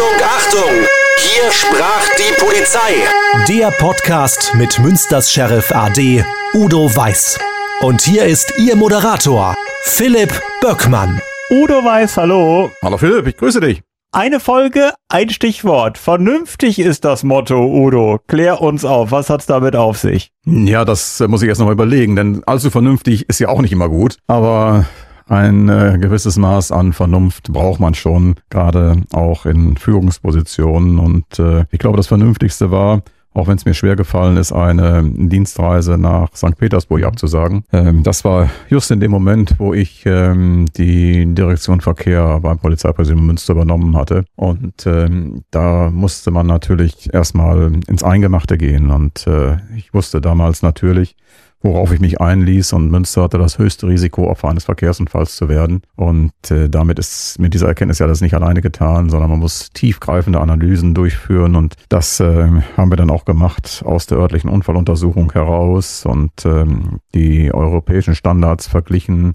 Achtung, 0.00 0.22
Achtung! 0.24 0.86
Hier 1.18 1.52
sprach 1.52 2.08
die 2.16 2.32
Polizei. 2.42 3.04
Der 3.48 3.70
Podcast 3.70 4.54
mit 4.54 4.78
Münsters 4.78 5.30
Sheriff 5.30 5.70
AD 5.72 6.24
Udo 6.54 6.96
Weiß. 6.96 7.38
Und 7.82 8.00
hier 8.00 8.24
ist 8.24 8.54
Ihr 8.58 8.76
Moderator, 8.76 9.54
Philipp 9.82 10.32
Böckmann. 10.62 11.20
Udo 11.50 11.84
Weiß, 11.84 12.16
hallo. 12.16 12.70
Hallo 12.82 12.96
Philipp, 12.96 13.26
ich 13.26 13.36
grüße 13.36 13.60
dich. 13.60 13.82
Eine 14.10 14.40
Folge, 14.40 14.94
ein 15.10 15.28
Stichwort. 15.28 15.98
Vernünftig 15.98 16.78
ist 16.78 17.04
das 17.04 17.22
Motto, 17.22 17.62
Udo. 17.66 18.20
Klär 18.26 18.62
uns 18.62 18.86
auf, 18.86 19.10
was 19.10 19.28
hat's 19.28 19.44
damit 19.44 19.76
auf 19.76 19.98
sich? 19.98 20.30
Ja, 20.46 20.86
das 20.86 21.20
äh, 21.20 21.28
muss 21.28 21.42
ich 21.42 21.48
erst 21.48 21.60
nochmal 21.60 21.74
überlegen, 21.74 22.16
denn 22.16 22.42
allzu 22.46 22.70
vernünftig 22.70 23.28
ist 23.28 23.38
ja 23.38 23.48
auch 23.48 23.60
nicht 23.60 23.72
immer 23.72 23.90
gut. 23.90 24.16
Aber 24.26 24.86
ein 25.30 25.68
äh, 25.68 25.96
gewisses 26.00 26.36
Maß 26.36 26.72
an 26.72 26.92
Vernunft 26.92 27.52
braucht 27.52 27.78
man 27.78 27.94
schon, 27.94 28.34
gerade 28.50 29.02
auch 29.12 29.46
in 29.46 29.76
Führungspositionen. 29.76 30.98
Und 30.98 31.38
äh, 31.38 31.66
ich 31.70 31.78
glaube, 31.78 31.96
das 31.96 32.08
Vernünftigste 32.08 32.72
war, 32.72 33.02
auch 33.32 33.46
wenn 33.46 33.56
es 33.56 33.64
mir 33.64 33.74
schwer 33.74 33.94
gefallen 33.94 34.36
ist, 34.36 34.50
eine 34.50 35.04
Dienstreise 35.04 35.98
nach 35.98 36.34
St. 36.34 36.58
Petersburg 36.58 37.04
abzusagen. 37.04 37.62
Ähm, 37.72 38.02
das 38.02 38.24
war 38.24 38.50
just 38.68 38.90
in 38.90 38.98
dem 38.98 39.12
Moment, 39.12 39.54
wo 39.58 39.72
ich 39.72 40.02
ähm, 40.04 40.66
die 40.76 41.32
Direktion 41.32 41.80
Verkehr 41.80 42.40
beim 42.40 42.58
Polizeipräsidium 42.58 43.24
Münster 43.24 43.52
übernommen 43.52 43.96
hatte. 43.96 44.24
Und 44.34 44.84
ähm, 44.86 45.44
da 45.52 45.90
musste 45.90 46.32
man 46.32 46.48
natürlich 46.48 47.14
erstmal 47.14 47.70
ins 47.86 48.02
Eingemachte 48.02 48.58
gehen. 48.58 48.90
Und 48.90 49.28
äh, 49.28 49.58
ich 49.76 49.94
wusste 49.94 50.20
damals 50.20 50.62
natürlich, 50.62 51.14
worauf 51.62 51.92
ich 51.92 52.00
mich 52.00 52.20
einließ. 52.20 52.72
Und 52.72 52.90
Münster 52.90 53.22
hatte 53.22 53.38
das 53.38 53.58
höchste 53.58 53.86
Risiko, 53.86 54.28
Opfer 54.28 54.48
eines 54.48 54.64
Verkehrsunfalls 54.64 55.36
zu 55.36 55.48
werden. 55.48 55.82
Und 55.96 56.32
äh, 56.50 56.68
damit 56.68 56.98
ist 56.98 57.38
mit 57.38 57.54
dieser 57.54 57.68
Erkenntnis 57.68 57.98
ja 57.98 58.06
das 58.06 58.20
nicht 58.20 58.34
alleine 58.34 58.60
getan, 58.60 59.10
sondern 59.10 59.30
man 59.30 59.40
muss 59.40 59.70
tiefgreifende 59.70 60.40
Analysen 60.40 60.94
durchführen. 60.94 61.56
Und 61.56 61.74
das 61.88 62.20
äh, 62.20 62.48
haben 62.76 62.90
wir 62.90 62.96
dann 62.96 63.10
auch 63.10 63.24
gemacht 63.24 63.82
aus 63.84 64.06
der 64.06 64.18
örtlichen 64.18 64.50
Unfalluntersuchung 64.50 65.32
heraus 65.32 66.06
und 66.06 66.32
ähm, 66.44 67.00
die 67.14 67.52
europäischen 67.52 68.14
Standards 68.14 68.66
verglichen 68.66 69.34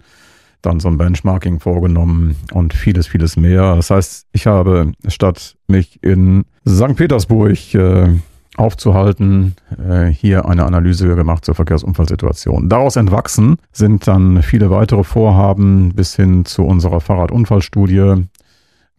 dann 0.66 0.80
so 0.80 0.88
ein 0.88 0.98
Benchmarking 0.98 1.60
vorgenommen 1.60 2.36
und 2.52 2.74
vieles, 2.74 3.08
vieles 3.08 3.38
mehr. 3.38 3.76
Das 3.76 3.92
heißt, 3.92 4.28
ich 4.32 4.48
habe 4.48 4.92
statt 5.08 5.56
mich 5.68 6.02
in 6.04 6.46
St. 6.68 6.96
Petersburg 6.96 7.74
äh, 7.76 8.10
aufzuhalten, 8.58 9.56
äh, 9.78 10.06
hier 10.06 10.46
eine 10.46 10.66
Analyse 10.66 11.16
gemacht 11.16 11.46
zur 11.46 11.56
Verkehrsunfallsituation. 11.56 12.70
Daraus 12.70 12.96
entwachsen 12.96 13.58
sind 13.72 14.08
dann 14.08 14.42
viele 14.42 14.70
weitere 14.70 15.04
Vorhaben 15.04 15.94
bis 15.94 16.16
hin 16.16 16.46
zu 16.46 16.64
unserer 16.64 17.02
Fahrradunfallstudie, 17.02 18.26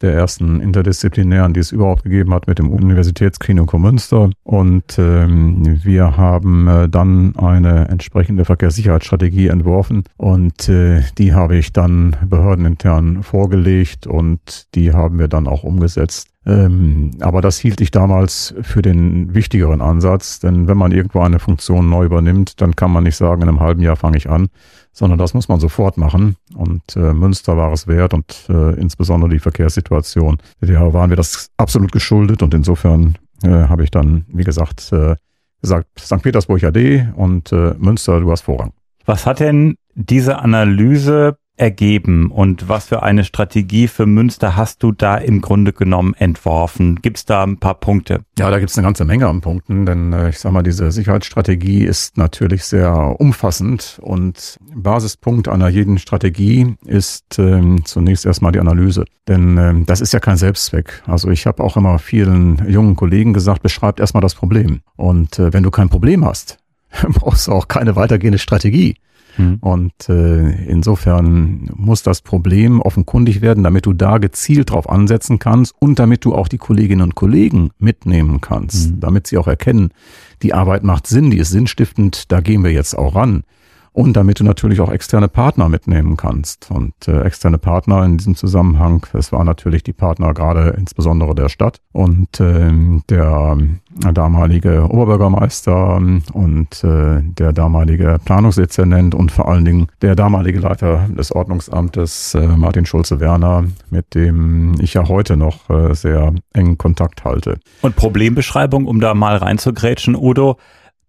der 0.02 0.12
ersten 0.12 0.60
interdisziplinären, 0.60 1.54
die 1.54 1.60
es 1.60 1.72
überhaupt 1.72 2.04
gegeben 2.04 2.34
hat 2.34 2.46
mit 2.46 2.58
dem 2.58 2.70
Universitätsklinikum 2.70 3.80
Münster. 3.80 4.30
Und 4.44 4.98
ähm, 4.98 5.80
wir 5.82 6.16
haben 6.16 6.68
äh, 6.68 6.88
dann 6.88 7.34
eine 7.36 7.88
entsprechende 7.88 8.44
Verkehrssicherheitsstrategie 8.44 9.48
entworfen 9.48 10.04
und 10.16 10.68
äh, 10.68 11.02
die 11.16 11.32
habe 11.32 11.56
ich 11.56 11.72
dann 11.72 12.14
behördenintern 12.28 13.22
vorgelegt 13.22 14.06
und 14.06 14.66
die 14.74 14.92
haben 14.92 15.18
wir 15.18 15.28
dann 15.28 15.46
auch 15.46 15.62
umgesetzt. 15.62 16.28
Ähm, 16.46 17.10
aber 17.20 17.40
das 17.40 17.58
hielt 17.58 17.80
ich 17.80 17.90
damals 17.90 18.54
für 18.62 18.80
den 18.80 19.34
wichtigeren 19.34 19.82
Ansatz, 19.82 20.38
denn 20.38 20.68
wenn 20.68 20.78
man 20.78 20.92
irgendwo 20.92 21.20
eine 21.20 21.40
Funktion 21.40 21.90
neu 21.90 22.04
übernimmt, 22.04 22.60
dann 22.60 22.76
kann 22.76 22.92
man 22.92 23.02
nicht 23.02 23.16
sagen, 23.16 23.42
in 23.42 23.48
einem 23.48 23.60
halben 23.60 23.82
Jahr 23.82 23.96
fange 23.96 24.16
ich 24.16 24.30
an, 24.30 24.46
sondern 24.92 25.18
das 25.18 25.34
muss 25.34 25.48
man 25.48 25.58
sofort 25.58 25.96
machen. 25.96 26.36
Und 26.54 26.82
äh, 26.94 27.12
Münster 27.12 27.56
war 27.56 27.72
es 27.72 27.88
wert 27.88 28.14
und 28.14 28.46
äh, 28.48 28.74
insbesondere 28.80 29.30
die 29.30 29.40
Verkehrssituation, 29.40 30.38
der 30.60 30.92
waren 30.92 31.10
wir 31.10 31.16
das 31.16 31.50
absolut 31.56 31.90
geschuldet 31.90 32.42
und 32.42 32.54
insofern 32.54 33.16
äh, 33.42 33.48
habe 33.48 33.82
ich 33.82 33.90
dann, 33.90 34.24
wie 34.28 34.44
gesagt, 34.44 34.92
äh, 34.92 35.16
gesagt, 35.60 35.88
St. 35.98 36.22
Petersburg 36.22 36.62
AD 36.62 37.08
und 37.16 37.50
äh, 37.50 37.74
Münster, 37.76 38.20
du 38.20 38.30
hast 38.30 38.42
Vorrang. 38.42 38.72
Was 39.04 39.26
hat 39.26 39.40
denn 39.40 39.76
diese 39.94 40.38
Analyse 40.38 41.38
ergeben 41.56 42.30
und 42.30 42.68
was 42.68 42.86
für 42.86 43.02
eine 43.02 43.24
Strategie 43.24 43.88
für 43.88 44.06
Münster 44.06 44.56
hast 44.56 44.82
du 44.82 44.92
da 44.92 45.16
im 45.16 45.40
Grunde 45.40 45.72
genommen 45.72 46.14
entworfen? 46.14 46.96
Gibt 47.02 47.18
es 47.18 47.24
da 47.24 47.42
ein 47.42 47.58
paar 47.58 47.74
Punkte? 47.74 48.22
Ja, 48.38 48.50
da 48.50 48.58
gibt 48.58 48.70
es 48.70 48.78
eine 48.78 48.86
ganze 48.86 49.04
Menge 49.04 49.26
an 49.26 49.40
Punkten, 49.40 49.86
denn 49.86 50.12
äh, 50.12 50.28
ich 50.28 50.38
sage 50.38 50.52
mal, 50.52 50.62
diese 50.62 50.92
Sicherheitsstrategie 50.92 51.84
ist 51.84 52.16
natürlich 52.16 52.64
sehr 52.64 53.16
umfassend 53.18 53.98
und 54.02 54.58
Basispunkt 54.74 55.48
einer 55.48 55.68
jeden 55.68 55.98
Strategie 55.98 56.76
ist 56.84 57.38
ähm, 57.38 57.84
zunächst 57.84 58.26
erstmal 58.26 58.52
die 58.52 58.60
Analyse, 58.60 59.04
denn 59.26 59.56
ähm, 59.56 59.86
das 59.86 60.00
ist 60.00 60.12
ja 60.12 60.20
kein 60.20 60.36
Selbstzweck. 60.36 61.02
Also 61.06 61.30
ich 61.30 61.46
habe 61.46 61.64
auch 61.64 61.76
immer 61.76 61.98
vielen 61.98 62.68
jungen 62.68 62.96
Kollegen 62.96 63.32
gesagt, 63.32 63.62
beschreibt 63.62 64.00
erstmal 64.00 64.20
das 64.20 64.34
Problem 64.34 64.80
und 64.96 65.38
äh, 65.38 65.52
wenn 65.52 65.62
du 65.62 65.70
kein 65.70 65.88
Problem 65.88 66.24
hast, 66.24 66.58
brauchst 67.08 67.48
du 67.48 67.52
auch 67.52 67.68
keine 67.68 67.96
weitergehende 67.96 68.38
Strategie. 68.38 68.96
Mhm. 69.36 69.58
Und 69.60 70.08
äh, 70.08 70.50
insofern 70.66 71.70
muss 71.74 72.02
das 72.02 72.22
Problem 72.22 72.80
offenkundig 72.80 73.40
werden, 73.40 73.64
damit 73.64 73.86
du 73.86 73.92
da 73.92 74.18
gezielt 74.18 74.70
drauf 74.70 74.88
ansetzen 74.88 75.38
kannst 75.38 75.74
und 75.78 75.98
damit 75.98 76.24
du 76.24 76.34
auch 76.34 76.48
die 76.48 76.58
Kolleginnen 76.58 77.02
und 77.02 77.14
Kollegen 77.14 77.70
mitnehmen 77.78 78.40
kannst, 78.40 78.90
mhm. 78.90 79.00
damit 79.00 79.26
sie 79.26 79.38
auch 79.38 79.48
erkennen, 79.48 79.90
die 80.42 80.54
Arbeit 80.54 80.84
macht 80.84 81.06
Sinn, 81.06 81.30
die 81.30 81.38
ist 81.38 81.50
sinnstiftend, 81.50 82.30
da 82.30 82.40
gehen 82.40 82.62
wir 82.62 82.72
jetzt 82.72 82.96
auch 82.96 83.14
ran 83.14 83.44
und 83.96 84.14
damit 84.14 84.40
du 84.40 84.44
natürlich 84.44 84.80
auch 84.80 84.92
externe 84.92 85.26
Partner 85.26 85.70
mitnehmen 85.70 86.18
kannst. 86.18 86.70
Und 86.70 86.92
äh, 87.08 87.22
externe 87.22 87.56
Partner 87.56 88.04
in 88.04 88.18
diesem 88.18 88.36
Zusammenhang, 88.36 89.06
das 89.14 89.32
waren 89.32 89.46
natürlich 89.46 89.84
die 89.84 89.94
Partner 89.94 90.34
gerade 90.34 90.74
insbesondere 90.76 91.34
der 91.34 91.48
Stadt 91.48 91.80
und 91.92 92.38
äh, 92.38 92.70
der 93.08 93.56
damalige 94.12 94.86
Oberbürgermeister 94.90 95.96
und 95.96 96.84
äh, 96.84 97.22
der 97.22 97.54
damalige 97.54 98.18
Planungsdezernent 98.22 99.14
und 99.14 99.32
vor 99.32 99.48
allen 99.48 99.64
Dingen 99.64 99.86
der 100.02 100.14
damalige 100.14 100.60
Leiter 100.60 101.08
des 101.08 101.32
Ordnungsamtes 101.32 102.34
äh, 102.34 102.46
Martin 102.46 102.84
Schulze-Werner, 102.84 103.64
mit 103.88 104.14
dem 104.14 104.74
ich 104.78 104.92
ja 104.92 105.08
heute 105.08 105.38
noch 105.38 105.70
äh, 105.70 105.94
sehr 105.94 106.34
engen 106.52 106.76
Kontakt 106.76 107.24
halte. 107.24 107.60
Und 107.80 107.96
Problembeschreibung, 107.96 108.84
um 108.84 109.00
da 109.00 109.14
mal 109.14 109.38
reinzugrätschen, 109.38 110.16
Udo, 110.16 110.58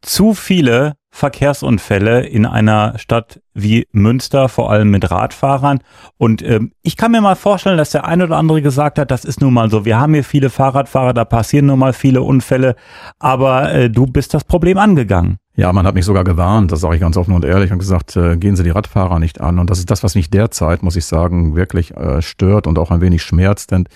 zu 0.01 0.33
viele 0.33 0.93
Verkehrsunfälle 1.17 2.27
in 2.27 2.45
einer 2.45 2.99
Stadt 2.99 3.41
wie 3.55 3.87
Münster, 3.91 4.49
vor 4.49 4.69
allem 4.69 4.91
mit 4.91 5.09
Radfahrern. 5.09 5.79
Und 6.17 6.43
ähm, 6.43 6.73
ich 6.83 6.95
kann 6.95 7.11
mir 7.11 7.21
mal 7.21 7.35
vorstellen, 7.35 7.77
dass 7.77 7.89
der 7.89 8.05
ein 8.05 8.21
oder 8.21 8.37
andere 8.37 8.61
gesagt 8.61 8.99
hat, 8.99 9.09
das 9.09 9.25
ist 9.25 9.41
nun 9.41 9.53
mal 9.53 9.71
so. 9.71 9.83
Wir 9.83 9.99
haben 9.99 10.13
hier 10.13 10.23
viele 10.23 10.51
Fahrradfahrer, 10.51 11.13
da 11.13 11.25
passieren 11.25 11.65
nun 11.65 11.79
mal 11.79 11.93
viele 11.93 12.21
Unfälle, 12.21 12.75
aber 13.17 13.73
äh, 13.73 13.89
du 13.89 14.05
bist 14.05 14.35
das 14.35 14.43
Problem 14.43 14.77
angegangen. 14.77 15.37
Ja, 15.55 15.73
man 15.73 15.87
hat 15.87 15.95
mich 15.95 16.05
sogar 16.05 16.23
gewarnt, 16.23 16.71
das 16.71 16.81
sage 16.81 16.95
ich 16.95 17.01
ganz 17.01 17.17
offen 17.17 17.33
und 17.33 17.43
ehrlich, 17.43 17.71
und 17.71 17.79
gesagt, 17.79 18.15
äh, 18.15 18.37
gehen 18.37 18.55
Sie 18.55 18.63
die 18.63 18.69
Radfahrer 18.69 19.17
nicht 19.17 19.41
an. 19.41 19.57
Und 19.57 19.71
das 19.71 19.79
ist 19.79 19.89
das, 19.89 20.03
was 20.03 20.13
mich 20.13 20.29
derzeit, 20.29 20.83
muss 20.83 20.95
ich 20.95 21.05
sagen, 21.05 21.55
wirklich 21.55 21.97
äh, 21.97 22.21
stört 22.21 22.67
und 22.67 22.77
auch 22.77 22.91
ein 22.91 23.01
wenig 23.01 23.23
schmerzt, 23.23 23.71
denn 23.71 23.87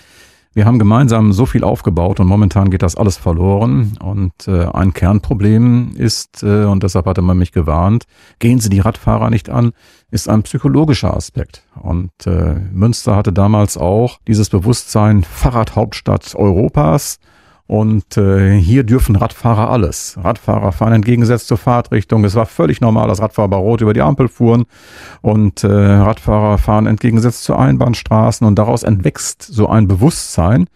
wir 0.54 0.66
haben 0.66 0.78
gemeinsam 0.78 1.32
so 1.32 1.46
viel 1.46 1.64
aufgebaut 1.64 2.20
und 2.20 2.26
momentan 2.26 2.70
geht 2.70 2.82
das 2.82 2.96
alles 2.96 3.16
verloren. 3.16 3.96
Und 4.02 4.32
äh, 4.46 4.66
ein 4.66 4.92
Kernproblem 4.92 5.92
ist, 5.96 6.42
äh, 6.42 6.64
und 6.64 6.82
deshalb 6.82 7.06
hatte 7.06 7.22
man 7.22 7.38
mich 7.38 7.52
gewarnt, 7.52 8.04
gehen 8.38 8.60
Sie 8.60 8.68
die 8.68 8.80
Radfahrer 8.80 9.30
nicht 9.30 9.48
an, 9.48 9.72
ist 10.10 10.28
ein 10.28 10.42
psychologischer 10.42 11.16
Aspekt. 11.16 11.64
Und 11.80 12.12
äh, 12.26 12.56
Münster 12.72 13.16
hatte 13.16 13.32
damals 13.32 13.76
auch 13.78 14.18
dieses 14.28 14.50
Bewusstsein 14.50 15.24
Fahrradhauptstadt 15.24 16.34
Europas. 16.34 17.18
Und 17.66 18.16
äh, 18.16 18.58
hier 18.58 18.84
dürfen 18.84 19.16
Radfahrer 19.16 19.70
alles. 19.70 20.18
Radfahrer 20.22 20.72
fahren 20.72 20.92
entgegengesetzt 20.92 21.46
zur 21.46 21.58
Fahrtrichtung. 21.58 22.24
Es 22.24 22.34
war 22.34 22.46
völlig 22.46 22.80
normal, 22.80 23.08
dass 23.08 23.20
Radfahrer 23.20 23.48
bei 23.48 23.56
Rot 23.56 23.80
über 23.80 23.94
die 23.94 24.02
Ampel 24.02 24.28
fuhren. 24.28 24.64
Und 25.22 25.64
äh, 25.64 25.68
Radfahrer 25.68 26.58
fahren 26.58 26.86
entgegengesetzt 26.86 27.44
zu 27.44 27.56
Einbahnstraßen. 27.56 28.46
Und 28.46 28.58
daraus 28.58 28.82
entwächst 28.82 29.42
so 29.42 29.68
ein 29.68 29.88
Bewusstsein. 29.88 30.66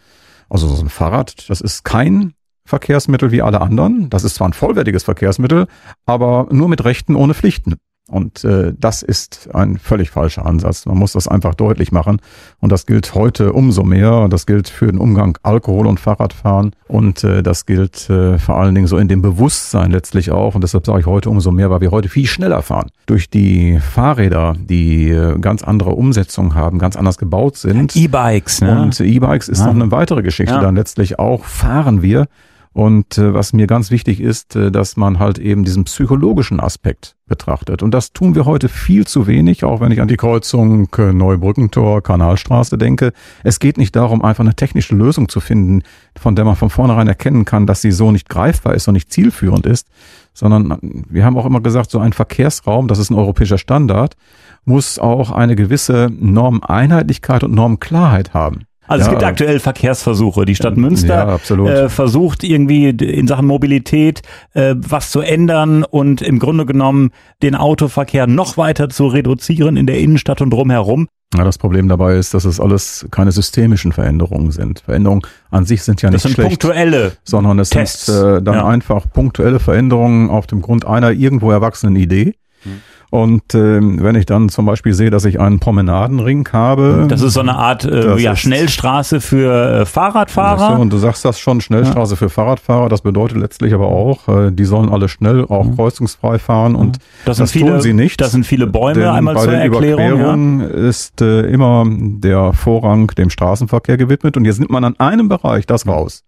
Also 0.49 0.69
so 0.69 0.83
ein 0.83 0.89
Fahrrad, 0.89 1.51
das 1.51 1.61
ist 1.61 1.85
kein 1.85 2.33
Verkehrsmittel 2.67 3.31
wie 3.31 3.43
alle 3.43 3.61
anderen. 3.61 4.11
Das 4.11 4.25
ist 4.25 4.37
zwar 4.37 4.49
ein 4.49 4.53
vollwertiges 4.53 5.05
Verkehrsmittel, 5.05 5.67
aber 6.05 6.49
nur 6.51 6.69
mit 6.69 6.85
Rechten 6.85 7.15
ohne 7.15 7.35
Pflichten. 7.35 7.77
Und 8.09 8.45
äh, 8.45 8.73
das 8.79 9.03
ist 9.03 9.49
ein 9.53 9.79
völlig 9.79 10.11
falscher 10.11 10.47
Ansatz. 10.47 10.87
Man 10.87 10.97
muss 10.97 11.13
das 11.13 11.27
einfach 11.27 11.55
deutlich 11.55 11.91
machen. 11.91 12.21
Und 12.61 12.71
das 12.71 12.87
gilt 12.87 13.15
heute 13.15 13.53
umso 13.53 13.83
mehr. 13.83 14.29
Das 14.29 14.47
gilt 14.47 14.69
für 14.69 14.87
den 14.87 14.99
Umgang 14.99 15.37
Alkohol 15.43 15.89
und 15.89 15.99
Fahrradfahren. 15.99 16.71
Und 16.87 17.25
äh, 17.25 17.43
das 17.43 17.67
gilt 17.67 18.09
äh, 18.09 18.39
vor 18.39 18.59
allen 18.59 18.77
Dingen 18.77 18.87
so 18.87 18.97
in 18.99 19.09
dem 19.09 19.23
Bewusstsein 19.23 19.91
letztlich 19.91 20.31
auch. 20.31 20.55
Und 20.55 20.63
deshalb 20.63 20.87
sage 20.87 21.01
ich 21.01 21.07
heute 21.07 21.31
umso 21.31 21.51
mehr, 21.51 21.69
weil 21.71 21.81
wir 21.81 21.91
heute 21.91 22.09
viel 22.09 22.27
schneller 22.27 22.63
fahren. 22.63 22.91
Durch 23.07 23.29
die 23.29 23.81
Fahrräder, 23.81 24.55
die 24.57 25.11
äh, 25.11 25.37
ganz 25.41 25.65
andere 25.65 25.91
Umsetzungen 25.91 26.55
haben, 26.55 26.79
ganz 26.79 26.95
anders 26.95 27.19
gebaut 27.19 27.57
sind. 27.57 27.97
E-Bikes, 27.97 28.61
ne? 28.61 28.83
Und 28.83 29.01
E-Bikes 29.01 29.49
ist 29.49 29.59
ja. 29.59 29.67
noch 29.67 29.75
eine 29.75 29.91
weitere 29.91 30.23
Geschichte. 30.23 30.55
Ja. 30.55 30.61
Dann 30.61 30.77
letztlich 30.77 31.19
auch 31.19 31.45
fahren 31.45 32.03
wir 32.03 32.29
Und 32.77 33.17
äh, 33.17 33.33
was 33.33 33.55
mir 33.55 33.67
ganz 33.67 33.91
wichtig 33.91 34.21
ist, 34.21 34.55
äh, 34.55 34.71
dass 34.71 34.99
man 34.99 35.19
halt 35.19 35.39
eben 35.39 35.65
diesen 35.65 35.85
psychologischen 35.85 36.61
Aspekt 36.61 37.17
betrachtet. 37.27 37.83
Und 37.83 37.93
das 37.93 38.13
tun 38.13 38.35
wir 38.35 38.45
heute 38.45 38.69
viel 38.69 39.07
zu 39.07 39.27
wenig, 39.27 39.65
auch 39.65 39.81
wenn 39.81 39.93
ich 39.93 40.03
an 40.03 40.09
die 40.09 40.19
Kreuzung 40.19 40.87
äh, 40.99 41.15
Neubrückentor, 41.15 42.03
Kanalstraße 42.03 42.77
denke. 42.77 43.15
Es 43.43 43.61
geht 43.61 43.79
nicht 43.79 43.97
darum, 43.97 44.21
einfach 44.21 44.45
eine 44.45 44.55
technische 44.55 44.95
Lösung 44.95 45.31
zu 45.31 45.41
finden, 45.41 45.85
von 46.19 46.37
der 46.37 46.45
man 46.45 46.55
von 46.55 46.69
vornherein 46.69 47.09
erkennen 47.09 47.47
kann, 47.47 47.67
dass 47.67 47.81
sie 47.81 47.93
so 47.93 48.13
nicht 48.13 48.29
greifbar 48.29 48.75
ist 48.75 48.87
und 48.89 48.93
nicht 48.93 49.11
zielführend 49.11 49.65
ist, 49.65 49.89
sondern 50.35 50.79
wir 51.09 51.25
haben 51.25 51.39
auch 51.39 51.47
immer 51.47 51.63
gesagt, 51.63 51.91
so 51.91 51.99
ein 51.99 52.13
Verkehrsraum, 52.13 52.89
das 52.89 52.99
ist 52.99 53.09
ein 53.09 53.17
europäischer 53.17 53.57
Standard, 53.57 54.19
muss 54.67 54.99
auch 54.99 55.31
eine 55.31 55.57
gewisse 55.57 56.11
Normeinheitlichkeit 56.13 57.43
und 57.43 57.55
Normklarheit 57.55 58.35
haben. 58.35 58.67
Also 58.89 59.03
ja, 59.03 59.07
es 59.07 59.11
gibt 59.11 59.25
aktuell 59.25 59.59
Verkehrsversuche. 59.61 60.45
Die 60.45 60.55
Stadt 60.55 60.77
Münster 60.77 61.39
ja, 61.49 61.67
äh, 61.67 61.89
versucht 61.89 62.45
irgendwie 62.45 62.89
in 62.91 63.27
Sachen 63.27 63.47
Mobilität 63.47 64.23
äh, 64.55 64.75
was 64.77 65.11
zu 65.11 65.21
ändern 65.21 65.85
und 65.85 66.23
im 66.23 66.39
Grunde 66.39 66.67
genommen 66.67 67.11
den 67.43 67.55
Autoverkehr 67.55 68.27
noch 68.27 68.57
weiter 68.57 68.89
zu 68.89 69.07
reduzieren 69.07 69.77
in 69.77 69.87
der 69.87 69.99
Innenstadt 69.99 70.41
und 70.41 70.51
drumherum. 70.51 71.09
Ja, 71.37 71.45
das 71.45 71.59
Problem 71.59 71.89
dabei 71.89 72.17
ist, 72.17 72.35
dass 72.35 72.45
es 72.45 72.61
alles 72.61 73.07
keine 73.11 73.33
systemischen 73.33 73.93
Veränderungen 73.93 74.53
sind. 74.53 74.81
Veränderungen 74.81 75.23
an 75.51 75.65
sich 75.65 75.83
sind 75.83 76.01
ja 76.01 76.09
nicht 76.09 76.17
das 76.17 76.23
sind 76.23 76.35
schlecht, 76.35 76.49
punktuelle 76.51 77.13
sondern 77.25 77.59
es 77.59 77.71
Tests. 77.71 78.07
sind 78.07 78.25
äh, 78.25 78.43
dann 78.43 78.55
ja. 78.55 78.67
einfach 78.67 79.11
punktuelle 79.13 79.59
Veränderungen 79.59 80.31
auf 80.31 80.47
dem 80.47 80.63
Grund 80.63 80.87
einer 80.87 81.11
irgendwo 81.11 81.51
erwachsenen 81.51 81.97
Idee. 81.97 82.35
Hm. 82.63 82.81
Und 83.11 83.55
äh, 83.55 83.81
wenn 83.81 84.15
ich 84.17 84.27
dann 84.27 84.49
zum 84.49 84.67
Beispiel 84.67 84.93
sehe, 84.93 85.11
dass 85.11 85.25
ich 85.25 85.41
einen 85.41 85.61
Promenadenring 85.61 86.49
habe. 86.53 87.07
Das 87.09 87.23
ist 87.23 87.35
so 87.35 87.41
eine 87.41 87.57
Art 87.57 87.85
äh, 87.85 88.19
ja, 88.19 88.35
Schnellstraße 88.37 89.21
für 89.21 89.81
äh, 89.81 89.87
Fahrradfahrer. 89.87 90.79
Und 90.79 90.93
du 90.93 90.99
sagst 90.99 91.25
das 91.25 91.39
schon, 91.39 91.61
Schnellstraße 91.61 92.15
ja. 92.15 92.17
für 92.17 92.29
Fahrradfahrer. 92.29 92.89
Das 92.89 93.03
bedeutet 93.03 93.39
letztlich 93.39 93.75
aber 93.75 93.89
auch, 93.89 94.29
äh, 94.29 94.51
die 94.51 94.65
sollen 94.65 94.89
alle 94.89 95.09
schnell, 95.09 95.45
auch 95.45 95.65
mhm. 95.65 95.77
kreuzungsfrei 95.77 96.39
fahren. 96.39 96.75
Und 96.75 96.99
das, 97.25 97.39
das 97.39 97.53
viele, 97.53 97.73
tun 97.73 97.81
sie 97.81 97.93
nicht. 97.93 98.21
Das 98.21 98.33
sind 98.33 98.45
viele 98.45 98.67
Bäume, 98.67 99.13
einmal 99.13 99.35
bei 99.35 99.43
zur 99.43 99.53
den 99.53 99.61
Erklärung. 99.61 100.61
Ja. 100.61 100.67
ist 100.67 101.21
äh, 101.21 101.43
immer 101.43 101.85
der 101.89 102.53
Vorrang 102.53 103.09
dem 103.17 103.31
Straßenverkehr 103.31 103.97
gewidmet. 103.97 104.37
Und 104.37 104.45
jetzt 104.45 104.59
nimmt 104.59 104.71
man 104.71 104.85
an 104.85 104.99
einem 104.99 105.29
Bereich 105.29 105.67
das 105.67 105.87
raus. 105.87 106.26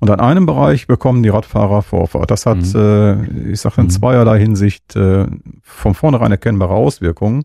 Und 0.00 0.10
an 0.10 0.18
einem 0.18 0.46
Bereich 0.46 0.86
bekommen 0.86 1.22
die 1.22 1.28
Radfahrer 1.28 1.82
Vorfahrt. 1.82 2.30
Das 2.30 2.46
hat, 2.46 2.58
mhm. 2.58 2.74
äh, 2.74 3.50
ich 3.52 3.60
sage 3.60 3.76
in 3.78 3.84
mhm. 3.84 3.90
zweierlei 3.90 4.40
Hinsicht 4.40 4.96
äh, 4.96 5.26
von 5.62 5.94
vornherein 5.94 6.32
erkennbare 6.32 6.74
Auswirkungen. 6.74 7.44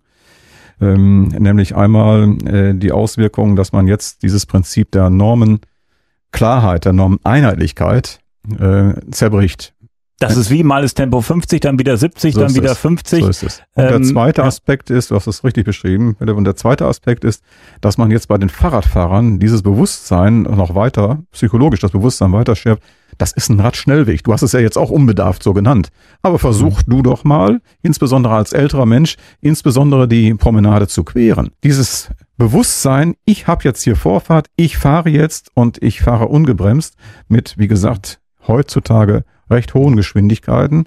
Ähm, 0.81 1.27
nämlich 1.27 1.75
einmal 1.75 2.37
äh, 2.45 2.73
die 2.73 2.91
Auswirkung, 2.91 3.55
dass 3.55 3.71
man 3.71 3.87
jetzt 3.87 4.23
dieses 4.23 4.45
Prinzip 4.45 4.91
der 4.91 5.09
Normenklarheit, 5.09 6.85
der 6.85 6.93
Normeneinheitlichkeit 6.93 8.19
äh, 8.59 8.93
zerbricht. 9.11 9.74
Das 10.19 10.37
ist 10.37 10.49
wie 10.49 10.63
mal 10.63 10.83
ist 10.83 10.95
Tempo 10.95 11.19
50, 11.19 11.59
dann 11.59 11.77
wieder 11.77 11.97
70, 11.97 12.33
so 12.33 12.39
dann 12.39 12.55
wieder 12.55 12.71
es. 12.71 12.77
50. 12.77 13.23
So 13.23 13.29
ist 13.29 13.43
es. 13.43 13.63
Und 13.73 13.83
ähm, 13.83 13.89
der 13.89 14.01
zweite 14.03 14.41
ja. 14.41 14.47
Aspekt 14.47 14.89
ist, 14.89 15.11
du 15.11 15.15
hast 15.15 15.27
es 15.27 15.43
richtig 15.43 15.65
beschrieben, 15.65 16.15
und 16.19 16.43
der 16.45 16.55
zweite 16.55 16.85
Aspekt 16.85 17.25
ist, 17.25 17.43
dass 17.81 17.97
man 17.97 18.11
jetzt 18.11 18.29
bei 18.29 18.37
den 18.37 18.47
Fahrradfahrern 18.49 19.39
dieses 19.39 19.61
Bewusstsein 19.61 20.43
noch 20.43 20.73
weiter, 20.73 21.23
psychologisch 21.31 21.81
das 21.81 21.91
Bewusstsein 21.91 22.31
weiter 22.31 22.55
schärft, 22.55 22.81
das 23.17 23.33
ist 23.33 23.49
ein 23.49 23.59
Radschnellweg. 23.59 24.23
Du 24.23 24.33
hast 24.33 24.41
es 24.41 24.51
ja 24.53 24.59
jetzt 24.59 24.77
auch 24.77 24.89
unbedarft 24.89 25.43
so 25.43 25.53
genannt. 25.53 25.89
Aber 26.21 26.39
versuch 26.39 26.79
mhm. 26.85 26.91
du 26.91 27.01
doch 27.01 27.23
mal, 27.23 27.61
insbesondere 27.81 28.35
als 28.35 28.53
älterer 28.53 28.85
Mensch, 28.85 29.17
insbesondere 29.41 30.07
die 30.07 30.33
Promenade 30.33 30.87
zu 30.87 31.03
queren. 31.03 31.51
Dieses 31.63 32.09
Bewusstsein, 32.37 33.15
ich 33.25 33.47
habe 33.47 33.63
jetzt 33.63 33.83
hier 33.83 33.95
Vorfahrt, 33.95 34.47
ich 34.55 34.77
fahre 34.77 35.09
jetzt 35.09 35.51
und 35.53 35.81
ich 35.81 36.01
fahre 36.01 36.27
ungebremst 36.27 36.95
mit, 37.27 37.57
wie 37.57 37.67
gesagt, 37.67 38.19
heutzutage 38.47 39.23
recht 39.49 39.73
hohen 39.73 39.95
Geschwindigkeiten. 39.95 40.85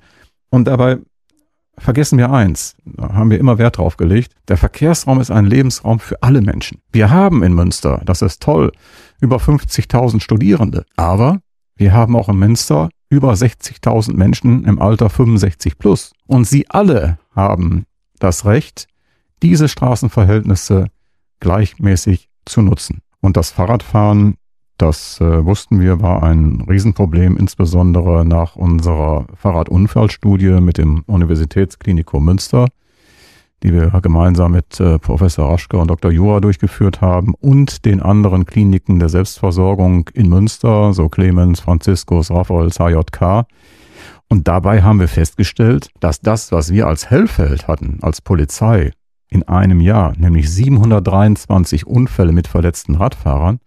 Und 0.51 0.67
dabei 0.67 0.99
vergessen 1.77 2.19
wir 2.19 2.31
eins, 2.31 2.77
da 2.85 3.15
haben 3.15 3.31
wir 3.31 3.39
immer 3.39 3.59
Wert 3.59 3.79
drauf 3.79 3.97
gelegt, 3.97 4.33
der 4.49 4.57
Verkehrsraum 4.57 5.21
ist 5.21 5.31
ein 5.31 5.47
Lebensraum 5.47 6.01
für 6.01 6.23
alle 6.23 6.41
Menschen. 6.41 6.81
Wir 6.93 7.11
haben 7.11 7.43
in 7.43 7.55
Münster, 7.55 8.03
das 8.05 8.23
ist 8.23 8.43
toll, 8.43 8.73
über 9.21 9.37
50.000 9.37 10.21
Studierende, 10.21 10.85
aber 10.97 11.41
wir 11.77 11.93
haben 11.93 12.17
auch 12.17 12.29
in 12.29 12.39
Münster 12.39 12.89
über 13.09 13.33
60.000 13.33 14.15
Menschen 14.15 14.65
im 14.65 14.81
Alter 14.81 15.09
65 15.09 15.79
plus. 15.79 16.13
Und 16.27 16.45
sie 16.47 16.69
alle 16.69 17.19
haben 17.35 17.87
das 18.19 18.45
Recht, 18.45 18.87
diese 19.43 19.69
Straßenverhältnisse 19.69 20.89
gleichmäßig 21.41 22.29
zu 22.45 22.63
nutzen. 22.63 23.01
Und 23.21 23.37
das 23.37 23.51
Fahrradfahren 23.51 24.37
das 24.79 25.21
äh, 25.21 25.45
wussten 25.45 25.81
wir, 25.81 26.01
war 26.01 26.23
ein 26.23 26.65
Riesenproblem, 26.69 27.37
insbesondere 27.37 28.25
nach 28.25 28.57
unserer 28.57 29.27
Fahrradunfallstudie 29.35 30.61
mit 30.61 30.79
dem 30.79 31.03
Universitätsklinikum 31.07 32.25
Münster, 32.25 32.67
die 33.63 33.73
wir 33.73 33.91
gemeinsam 34.01 34.53
mit 34.53 34.79
äh, 34.81 34.99
Professor 34.99 35.51
Raschke 35.51 35.77
und 35.77 35.89
Dr. 35.89 36.11
Jura 36.11 36.41
durchgeführt 36.41 37.01
haben 37.01 37.35
und 37.41 37.85
den 37.85 38.01
anderen 38.01 38.47
Kliniken 38.47 38.99
der 39.01 39.09
Selbstversorgung 39.09 40.09
in 40.15 40.29
Münster, 40.29 40.93
so 40.93 41.09
Clemens, 41.09 41.61
Franziskus, 41.61 42.31
Raphaels, 42.31 42.79
HJK. 42.79 43.47
Und 44.29 44.47
dabei 44.47 44.83
haben 44.83 45.01
wir 45.01 45.09
festgestellt, 45.09 45.91
dass 46.01 46.21
das, 46.21 46.53
was 46.53 46.73
wir 46.73 46.87
als 46.87 47.11
Hellfeld 47.11 47.67
hatten, 47.67 47.99
als 48.03 48.21
Polizei, 48.21 48.93
in 49.31 49.43
einem 49.43 49.81
Jahr, 49.81 50.15
nämlich 50.17 50.51
723 50.51 51.87
Unfälle 51.87 52.33
mit 52.33 52.49
verletzten 52.49 52.95
Radfahrern, 52.95 53.61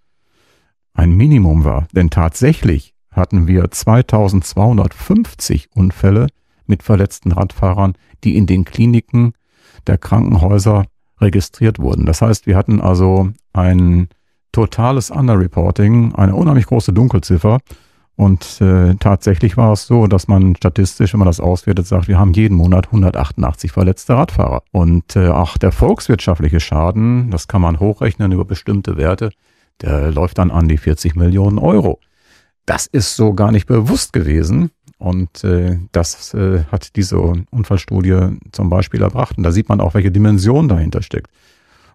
ein 0.94 1.12
Minimum 1.12 1.64
war. 1.64 1.88
Denn 1.94 2.10
tatsächlich 2.10 2.94
hatten 3.12 3.48
wir 3.48 3.70
2250 3.70 5.70
Unfälle 5.74 6.28
mit 6.66 6.84
verletzten 6.84 7.32
Radfahrern, 7.32 7.94
die 8.24 8.38
in 8.38 8.46
den 8.46 8.66
Kliniken 8.66 9.34
der 9.88 9.98
Krankenhäuser 9.98 10.86
registriert 11.20 11.80
wurden. 11.80 12.06
Das 12.06 12.22
heißt, 12.22 12.48
wir 12.48 12.56
hatten 12.56 12.82
also 12.82 13.30
ein 13.54 14.08
totales 14.52 15.12
Underreporting, 15.12 16.16
eine 16.16 16.36
unheimlich 16.36 16.66
große 16.66 16.94
Dunkelziffer. 16.94 17.60
Und 18.16 18.62
äh, 18.62 18.96
tatsächlich 18.96 19.58
war 19.58 19.74
es 19.74 19.88
so, 19.88 20.06
dass 20.06 20.28
man 20.28 20.56
statistisch, 20.56 21.14
wenn 21.14 21.20
man 21.20 21.28
das 21.28 21.40
auswertet, 21.40 21.88
sagt, 21.88 22.08
wir 22.08 22.20
haben 22.20 22.34
jeden 22.34 22.56
Monat 22.56 22.88
188 22.88 23.72
verletzte 23.72 24.16
Radfahrer. 24.16 24.64
Und 24.72 25.16
äh, 25.16 25.30
auch 25.30 25.58
der 25.58 25.72
volkswirtschaftliche 25.72 26.60
Schaden, 26.60 27.32
das 27.32 27.48
kann 27.48 27.62
man 27.62 27.80
hochrechnen 27.80 28.32
über 28.32 28.46
bestimmte 28.46 28.98
Werte, 28.98 29.32
der 29.82 30.12
läuft 30.12 30.38
dann 30.38 30.52
an 30.52 30.68
die 30.68 30.78
40 30.78 31.16
Millionen 31.16 31.58
Euro. 31.58 32.00
Das 32.66 32.86
ist 32.86 33.16
so 33.16 33.34
gar 33.34 33.52
nicht 33.52 33.66
bewusst 33.66 34.14
gewesen. 34.14 34.72
Und 34.98 35.44
äh, 35.44 35.80
das 35.92 36.34
äh, 36.36 36.64
hat 36.72 36.96
diese 36.96 37.18
Unfallstudie 37.20 38.38
zum 38.52 38.70
Beispiel 38.70 39.02
erbracht. 39.02 39.36
Und 39.38 39.44
da 39.44 39.52
sieht 39.52 39.68
man 39.68 39.82
auch, 39.82 39.96
welche 39.96 40.12
Dimension 40.12 40.68
dahinter 40.68 41.02
steckt. 41.02 41.32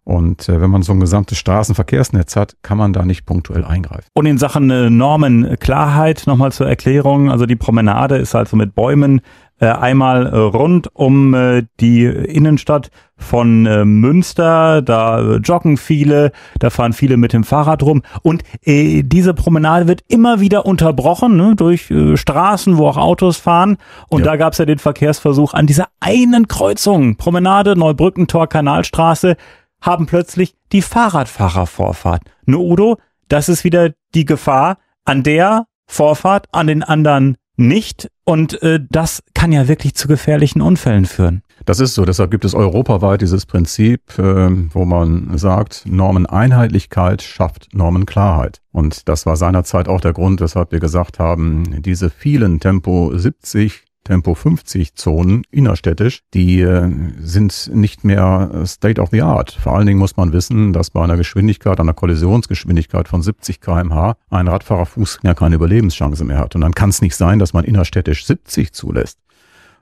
Und 0.03 0.49
äh, 0.49 0.61
wenn 0.61 0.71
man 0.71 0.83
so 0.83 0.93
ein 0.93 1.01
gesamtes 1.01 1.39
Straßenverkehrsnetz 1.39 2.37
hat, 2.37 2.57
kann 2.63 2.79
man 2.79 2.93
da 2.93 3.05
nicht 3.05 3.27
punktuell 3.27 3.65
eingreifen. 3.65 4.07
Und 4.15 4.27
in 4.27 4.39
Sachen 4.39 4.71
äh, 4.71 4.89
Normenklarheit 4.89 6.25
nochmal 6.27 6.53
zur 6.53 6.69
Erklärung. 6.69 7.31
Also 7.31 7.47
die 7.47 7.57
Promenade 7.57 8.17
ist 8.17 8.35
also 8.35 8.57
mit 8.57 8.75
Bäumen 8.77 9.21
einmal 9.65 10.27
äh, 10.27 10.37
rund 10.37 10.91
um 10.95 11.33
äh, 11.33 11.63
die 11.81 12.05
Innenstadt 12.05 12.91
von 13.17 13.65
äh, 13.65 13.85
Münster. 13.87 14.83
Da 14.83 15.19
äh, 15.19 15.37
joggen 15.37 15.79
viele, 15.79 16.33
da 16.59 16.69
fahren 16.69 16.93
viele 16.93 17.17
mit 17.17 17.33
dem 17.33 17.43
Fahrrad 17.43 17.83
rum. 17.83 18.03
Und 18.23 18.43
äh, 18.63 19.03
diese 19.03 19.33
Promenade 19.33 19.89
wird 19.89 20.03
immer 20.09 20.41
wieder 20.41 20.67
unterbrochen 20.67 21.37
ne, 21.37 21.57
durch 21.57 21.91
äh, 21.91 22.17
Straßen, 22.17 22.77
wo 22.77 22.87
auch 22.87 22.99
Autos 22.99 23.39
fahren. 23.39 23.79
Und 24.09 24.21
ja. 24.21 24.33
da 24.33 24.37
gab 24.37 24.53
es 24.53 24.59
ja 24.59 24.67
den 24.67 24.79
Verkehrsversuch 24.79 25.55
an 25.55 25.67
dieser 25.67 25.89
einen 26.01 26.49
Kreuzung, 26.49 27.17
Promenade, 27.17 27.77
Neubrückentor, 27.77 28.49
Kanalstraße, 28.49 29.37
haben 29.81 30.07
plötzlich 30.07 30.55
die 30.73 30.83
Fahrradfahrer 30.83 31.67
Vorfahrt. 31.67 32.23
Nur 32.45 32.61
Udo, 32.61 32.99
das 33.29 33.49
ist 33.49 33.65
wieder 33.65 33.93
die 34.15 34.25
Gefahr 34.25 34.79
an 35.05 35.23
der 35.23 35.67
Vorfahrt, 35.87 36.49
an 36.53 36.67
den 36.67 36.83
anderen 36.83 37.37
nicht. 37.57 38.11
Und 38.25 38.63
äh, 38.63 38.81
das 38.91 39.23
kann 39.35 39.53
ja 39.53 39.69
wirklich 39.69 39.95
zu 39.95 40.09
gefährlichen 40.09 40.61
Unfällen 40.61 41.07
führen. 41.07 41.43
Das 41.65 41.81
ist 41.81 41.95
so. 41.95 42.05
Deshalb 42.05 42.31
gibt 42.31 42.45
es 42.45 42.55
europaweit 42.55 43.23
dieses 43.23 43.47
Prinzip, 43.47 44.19
äh, 44.19 44.49
wo 44.75 44.85
man 44.85 45.37
sagt, 45.39 45.85
Normeneinheitlichkeit 45.87 47.23
schafft 47.23 47.69
Normenklarheit. 47.73 48.61
Und 48.73 49.09
das 49.09 49.27
war 49.27 49.37
seinerzeit 49.37 49.89
auch 49.89 50.01
der 50.01 50.13
Grund, 50.13 50.41
weshalb 50.41 50.73
wir 50.73 50.81
gesagt 50.81 51.19
haben, 51.19 51.83
diese 51.83 52.11
vielen 52.11 52.61
Tempo 52.61 53.17
70 53.17 53.86
Tempo 54.07 54.35
50 54.35 54.95
Zonen 54.95 55.43
innerstädtisch, 55.51 56.23
die 56.33 56.61
äh, 56.61 56.89
sind 57.21 57.71
nicht 57.75 58.05
mehr 58.05 58.63
State 58.65 59.01
of 59.01 59.11
the 59.11 59.23
Art. 59.23 59.51
Vor 59.51 59.77
allen 59.77 59.87
Dingen 59.87 59.99
muss 59.99 60.17
man 60.17 60.33
wissen, 60.33 60.73
dass 60.73 60.91
bei 60.91 61.03
einer 61.03 61.17
Geschwindigkeit, 61.17 61.81
einer 61.81 61.93
Kollisionsgeschwindigkeit 61.93 63.09
von 63.09 63.23
70 63.23 63.61
kmh 63.61 64.17
ein 64.31 64.49
Radfahrerfuß 64.49 65.21
ja 65.25 65.35
keine 65.35 65.57
Überlebenschance 65.57 66.25
mehr 66.25 66.39
hat. 66.39 66.55
Und 66.55 66.61
dann 66.61 66.73
kann 66.73 66.91
es 66.91 67.03
nicht 67.03 67.17
sein, 67.17 67.39
dass 67.39 67.53
man 67.53 67.65
innerstädtisch 67.65 68.27
70 68.27 68.73
zulässt. 68.73 69.19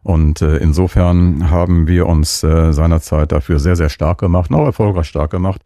Und 0.02 0.42
äh, 0.42 0.56
insofern 0.56 1.50
haben 1.50 1.86
wir 1.86 2.06
uns 2.06 2.42
äh, 2.42 2.72
seinerzeit 2.72 3.32
dafür 3.32 3.58
sehr, 3.58 3.76
sehr 3.76 3.88
stark 3.88 4.18
gemacht, 4.18 4.52
auch 4.52 4.64
erfolgreich 4.64 5.08
stark 5.08 5.30
gemacht, 5.30 5.62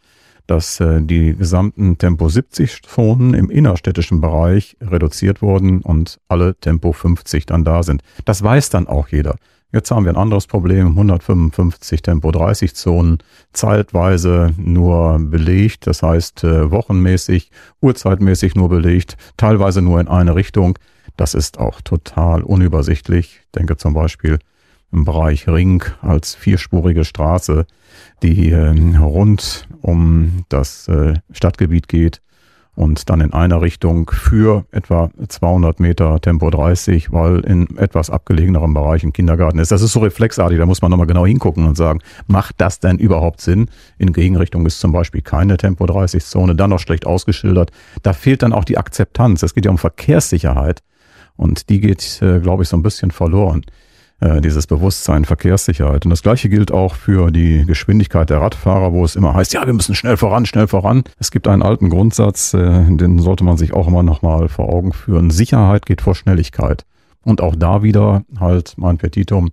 dass 0.48 0.80
äh, 0.80 1.00
die 1.00 1.36
gesamten 1.36 1.98
Tempo 1.98 2.28
70 2.28 2.82
Zonen 2.82 3.34
im 3.34 3.50
innerstädtischen 3.50 4.20
Bereich 4.20 4.76
reduziert 4.80 5.40
wurden 5.40 5.82
und 5.82 6.18
alle 6.26 6.56
Tempo 6.56 6.92
50 6.92 7.46
dann 7.46 7.64
da 7.64 7.84
sind. 7.84 8.02
Das 8.24 8.42
weiß 8.42 8.70
dann 8.70 8.88
auch 8.88 9.08
jeder. 9.08 9.36
Jetzt 9.70 9.90
haben 9.90 10.06
wir 10.06 10.12
ein 10.12 10.16
anderes 10.16 10.46
Problem, 10.46 10.88
155 10.88 12.00
Tempo 12.00 12.32
30 12.32 12.74
Zonen, 12.74 13.18
zeitweise 13.52 14.54
nur 14.56 15.18
belegt, 15.20 15.86
das 15.86 16.02
heißt 16.02 16.44
äh, 16.44 16.70
wochenmäßig, 16.70 17.50
uhrzeitmäßig 17.82 18.54
nur 18.54 18.70
belegt, 18.70 19.18
teilweise 19.36 19.82
nur 19.82 20.00
in 20.00 20.08
eine 20.08 20.34
Richtung. 20.34 20.78
Das 21.18 21.34
ist 21.34 21.58
auch 21.58 21.82
total 21.82 22.42
unübersichtlich. 22.42 23.40
Ich 23.44 23.50
denke 23.50 23.76
zum 23.76 23.92
Beispiel 23.92 24.38
im 24.92 25.04
Bereich 25.04 25.48
Ring 25.48 25.84
als 26.00 26.34
vierspurige 26.34 27.04
Straße, 27.04 27.66
die 28.22 28.50
äh, 28.50 28.96
rund 28.98 29.68
um 29.80 30.44
das 30.48 30.88
äh, 30.88 31.14
Stadtgebiet 31.30 31.88
geht 31.88 32.20
und 32.78 33.10
dann 33.10 33.20
in 33.20 33.32
einer 33.32 33.60
Richtung 33.60 34.08
für 34.08 34.64
etwa 34.70 35.10
200 35.26 35.80
Meter 35.80 36.20
Tempo 36.20 36.48
30, 36.48 37.12
weil 37.12 37.40
in 37.40 37.76
etwas 37.76 38.08
abgelegenerem 38.08 38.72
Bereich 38.72 39.02
ein 39.02 39.12
Kindergarten 39.12 39.58
ist. 39.58 39.72
Das 39.72 39.82
ist 39.82 39.90
so 39.90 39.98
reflexartig, 39.98 40.58
da 40.58 40.64
muss 40.64 40.80
man 40.80 40.92
nochmal 40.92 41.08
genau 41.08 41.26
hingucken 41.26 41.66
und 41.66 41.76
sagen, 41.76 41.98
macht 42.28 42.54
das 42.58 42.78
denn 42.78 42.98
überhaupt 42.98 43.40
Sinn? 43.40 43.68
In 43.98 44.12
Gegenrichtung 44.12 44.64
ist 44.64 44.78
zum 44.78 44.92
Beispiel 44.92 45.22
keine 45.22 45.56
Tempo 45.56 45.86
30 45.86 46.24
Zone, 46.24 46.54
dann 46.54 46.70
noch 46.70 46.78
schlecht 46.78 47.04
ausgeschildert. 47.04 47.72
Da 48.04 48.12
fehlt 48.12 48.44
dann 48.44 48.52
auch 48.52 48.64
die 48.64 48.78
Akzeptanz. 48.78 49.42
Es 49.42 49.54
geht 49.54 49.64
ja 49.64 49.72
um 49.72 49.78
Verkehrssicherheit 49.78 50.84
und 51.34 51.70
die 51.70 51.80
geht, 51.80 52.22
äh, 52.22 52.38
glaube 52.38 52.62
ich, 52.62 52.68
so 52.68 52.76
ein 52.76 52.84
bisschen 52.84 53.10
verloren. 53.10 53.64
Äh, 54.20 54.40
dieses 54.40 54.66
Bewusstsein 54.66 55.24
Verkehrssicherheit. 55.24 56.04
Und 56.04 56.10
das 56.10 56.22
gleiche 56.22 56.48
gilt 56.48 56.72
auch 56.72 56.96
für 56.96 57.30
die 57.30 57.64
Geschwindigkeit 57.64 58.28
der 58.30 58.40
Radfahrer, 58.40 58.92
wo 58.92 59.04
es 59.04 59.14
immer 59.14 59.32
heißt, 59.32 59.52
ja, 59.52 59.64
wir 59.64 59.72
müssen 59.72 59.94
schnell 59.94 60.16
voran, 60.16 60.44
schnell 60.44 60.66
voran. 60.66 61.04
Es 61.20 61.30
gibt 61.30 61.46
einen 61.46 61.62
alten 61.62 61.88
Grundsatz, 61.88 62.52
äh, 62.52 62.84
den 62.88 63.20
sollte 63.20 63.44
man 63.44 63.56
sich 63.56 63.72
auch 63.74 63.86
immer 63.86 64.02
nochmal 64.02 64.48
vor 64.48 64.70
Augen 64.70 64.92
führen. 64.92 65.30
Sicherheit 65.30 65.86
geht 65.86 66.00
vor 66.02 66.16
Schnelligkeit. 66.16 66.84
Und 67.22 67.40
auch 67.40 67.54
da 67.54 67.84
wieder 67.84 68.24
halt 68.40 68.74
mein 68.76 68.98
Petitum. 68.98 69.50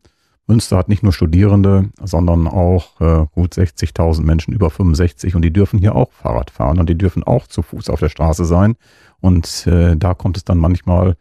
Münster 0.47 0.77
hat 0.77 0.89
nicht 0.89 1.03
nur 1.03 1.13
Studierende, 1.13 1.89
sondern 2.01 2.47
auch 2.47 2.99
äh, 3.01 3.27
gut 3.35 3.53
60.000 3.53 4.23
Menschen 4.23 4.51
über 4.51 4.71
65 4.71 5.35
und 5.35 5.43
die 5.43 5.53
dürfen 5.53 5.77
hier 5.77 5.93
auch 5.93 6.11
Fahrrad 6.11 6.49
fahren 6.49 6.79
und 6.79 6.89
die 6.89 6.97
dürfen 6.97 7.23
auch 7.23 7.45
zu 7.45 7.61
Fuß 7.61 7.91
auf 7.91 7.99
der 7.99 8.09
Straße 8.09 8.45
sein. 8.45 8.77
Und 9.21 9.65
da 9.65 10.13
kommt 10.13 10.37
es 10.37 10.43
dann 10.43 10.59
manchmal 10.59 11.15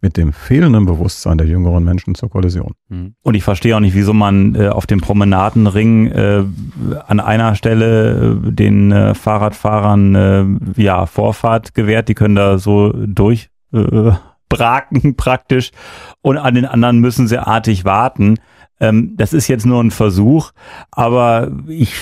mit 0.00 0.16
dem 0.16 0.32
fehlenden 0.32 0.86
Bewusstsein 0.86 1.38
der 1.38 1.46
jüngeren 1.46 1.84
Menschen 1.84 2.14
zur 2.14 2.30
Kollision. 2.30 2.74
Hm. 2.88 3.14
Und 3.22 3.34
ich 3.34 3.42
verstehe 3.42 3.76
auch 3.76 3.80
nicht, 3.80 3.94
wieso 3.94 4.12
man 4.12 4.54
äh, 4.54 4.68
auf 4.68 4.86
dem 4.86 5.00
Promenadenring 5.00 6.06
äh, 6.06 6.44
an 7.06 7.20
einer 7.20 7.54
Stelle 7.54 8.40
äh, 8.46 8.52
den 8.52 8.92
äh, 8.92 9.14
Fahrradfahrern 9.14 10.14
äh, 10.76 10.82
ja 10.82 11.06
Vorfahrt 11.06 11.74
gewährt. 11.74 12.08
Die 12.08 12.14
können 12.14 12.36
da 12.36 12.58
so 12.58 12.92
durch 12.92 13.50
äh, 13.72 14.12
praktisch 15.16 15.70
und 16.22 16.38
an 16.38 16.54
den 16.54 16.64
anderen 16.64 17.00
müssen 17.00 17.28
sie 17.28 17.38
artig 17.38 17.84
warten. 17.84 18.36
Ähm, 18.80 19.14
das 19.16 19.32
ist 19.32 19.48
jetzt 19.48 19.66
nur 19.66 19.82
ein 19.82 19.90
Versuch, 19.90 20.52
aber 20.90 21.50
ich 21.66 21.94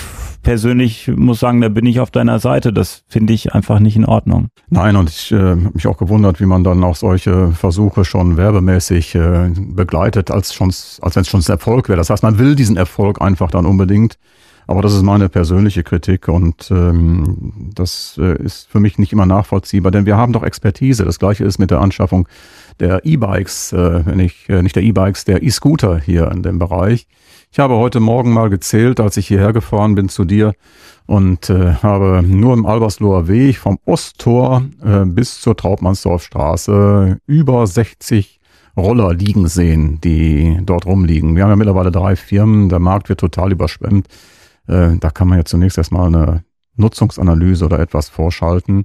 persönlich 0.46 1.08
muss 1.08 1.40
sagen, 1.40 1.60
da 1.60 1.68
bin 1.68 1.86
ich 1.86 1.98
auf 1.98 2.12
deiner 2.12 2.38
Seite. 2.38 2.72
Das 2.72 3.02
finde 3.08 3.32
ich 3.32 3.52
einfach 3.52 3.80
nicht 3.80 3.96
in 3.96 4.04
Ordnung. 4.04 4.46
Nein, 4.70 4.94
und 4.94 5.10
ich 5.10 5.32
äh, 5.32 5.38
habe 5.38 5.70
mich 5.74 5.88
auch 5.88 5.98
gewundert, 5.98 6.38
wie 6.38 6.46
man 6.46 6.62
dann 6.62 6.84
auch 6.84 6.94
solche 6.94 7.50
Versuche 7.50 8.04
schon 8.04 8.36
werbemäßig 8.36 9.16
äh, 9.16 9.50
begleitet, 9.58 10.30
als, 10.30 10.54
schon, 10.54 10.68
als 10.68 11.16
wenn 11.16 11.22
es 11.22 11.28
schon 11.28 11.40
ein 11.40 11.50
Erfolg 11.50 11.88
wäre. 11.88 11.96
Das 11.96 12.10
heißt, 12.10 12.22
man 12.22 12.38
will 12.38 12.54
diesen 12.54 12.76
Erfolg 12.76 13.20
einfach 13.20 13.50
dann 13.50 13.66
unbedingt. 13.66 14.18
Aber 14.68 14.82
das 14.82 14.94
ist 14.94 15.02
meine 15.02 15.28
persönliche 15.28 15.82
Kritik 15.82 16.28
und 16.28 16.70
ähm, 16.70 17.70
das 17.74 18.18
äh, 18.20 18.40
ist 18.42 18.68
für 18.68 18.80
mich 18.80 18.98
nicht 18.98 19.12
immer 19.12 19.26
nachvollziehbar, 19.26 19.92
denn 19.92 20.06
wir 20.06 20.16
haben 20.16 20.32
doch 20.32 20.42
Expertise. 20.42 21.04
Das 21.04 21.20
gleiche 21.20 21.44
ist 21.44 21.58
mit 21.58 21.70
der 21.70 21.80
Anschaffung 21.80 22.28
der 22.80 23.04
E-Bikes, 23.04 23.72
äh, 23.72 24.06
wenn 24.06 24.20
ich 24.20 24.48
äh, 24.48 24.62
nicht 24.62 24.74
der 24.74 24.82
E-Bikes, 24.82 25.24
der 25.24 25.42
E-Scooter 25.42 25.98
hier 25.98 26.30
in 26.32 26.42
dem 26.42 26.58
Bereich. 26.58 27.06
Ich 27.56 27.58
habe 27.58 27.76
heute 27.76 28.00
Morgen 28.00 28.34
mal 28.34 28.50
gezählt, 28.50 29.00
als 29.00 29.16
ich 29.16 29.28
hierher 29.28 29.54
gefahren 29.54 29.94
bin 29.94 30.10
zu 30.10 30.26
dir 30.26 30.52
und 31.06 31.48
äh, 31.48 31.72
habe 31.76 32.22
nur 32.22 32.52
im 32.52 32.66
Albersloher 32.66 33.28
Weg 33.28 33.56
vom 33.56 33.78
Osttor 33.86 34.66
äh, 34.84 35.06
bis 35.06 35.40
zur 35.40 35.56
Traubmannsdorfstraße 35.56 37.18
über 37.26 37.66
60 37.66 38.40
Roller 38.76 39.14
liegen 39.14 39.48
sehen, 39.48 40.02
die 40.02 40.58
dort 40.66 40.84
rumliegen. 40.84 41.34
Wir 41.34 41.44
haben 41.44 41.50
ja 41.50 41.56
mittlerweile 41.56 41.90
drei 41.90 42.14
Firmen, 42.14 42.68
der 42.68 42.78
Markt 42.78 43.08
wird 43.08 43.20
total 43.20 43.52
überschwemmt. 43.52 44.06
Äh, 44.68 44.98
da 45.00 45.08
kann 45.08 45.28
man 45.28 45.38
ja 45.38 45.46
zunächst 45.46 45.78
erstmal 45.78 46.08
eine 46.08 46.44
Nutzungsanalyse 46.76 47.64
oder 47.64 47.78
etwas 47.78 48.10
vorschalten. 48.10 48.84